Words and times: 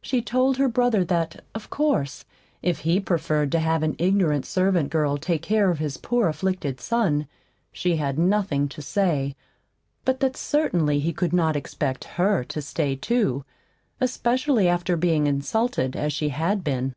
She 0.00 0.22
told 0.22 0.56
her 0.56 0.66
brother 0.66 1.04
that, 1.04 1.44
of 1.54 1.68
course, 1.68 2.24
if 2.62 2.78
he 2.78 2.98
preferred 3.00 3.52
to 3.52 3.58
have 3.58 3.82
an 3.82 3.96
ignorant 3.98 4.46
servant 4.46 4.88
girl 4.88 5.18
take 5.18 5.42
care 5.42 5.68
of 5.70 5.78
his 5.78 5.98
poor 5.98 6.26
afflicted 6.26 6.80
son, 6.80 7.28
she 7.70 7.96
had 7.96 8.18
nothing 8.18 8.70
to 8.70 8.80
say; 8.80 9.36
but 10.06 10.20
that 10.20 10.38
certainly 10.38 11.00
he 11.00 11.12
could 11.12 11.34
not 11.34 11.54
expect 11.54 12.04
HER 12.16 12.44
to 12.44 12.62
stay, 12.62 12.96
too, 12.96 13.44
especially 14.00 14.68
after 14.68 14.96
being 14.96 15.26
insulted 15.26 15.94
as 15.94 16.14
she 16.14 16.30
had 16.30 16.64
been. 16.64 16.94